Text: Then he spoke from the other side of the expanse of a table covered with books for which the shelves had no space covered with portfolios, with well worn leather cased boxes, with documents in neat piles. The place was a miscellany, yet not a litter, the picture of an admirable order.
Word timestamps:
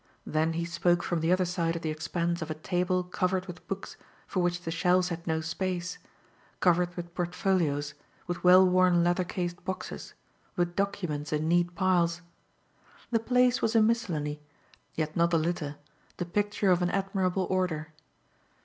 Then 0.25 0.53
he 0.53 0.65
spoke 0.65 1.03
from 1.03 1.19
the 1.19 1.31
other 1.31 1.45
side 1.45 1.75
of 1.75 1.83
the 1.83 1.91
expanse 1.91 2.41
of 2.41 2.49
a 2.49 2.55
table 2.55 3.03
covered 3.03 3.45
with 3.45 3.67
books 3.67 3.97
for 4.25 4.41
which 4.41 4.61
the 4.63 4.71
shelves 4.71 5.09
had 5.09 5.27
no 5.27 5.41
space 5.41 5.99
covered 6.59 6.95
with 6.95 7.13
portfolios, 7.13 7.93
with 8.25 8.43
well 8.43 8.65
worn 8.65 9.03
leather 9.03 9.23
cased 9.23 9.63
boxes, 9.63 10.15
with 10.55 10.75
documents 10.75 11.31
in 11.31 11.47
neat 11.47 11.75
piles. 11.75 12.23
The 13.11 13.19
place 13.19 13.61
was 13.61 13.75
a 13.75 13.81
miscellany, 13.83 14.41
yet 14.95 15.15
not 15.15 15.33
a 15.33 15.37
litter, 15.37 15.75
the 16.17 16.25
picture 16.25 16.71
of 16.71 16.81
an 16.81 16.89
admirable 16.89 17.45
order. 17.51 17.89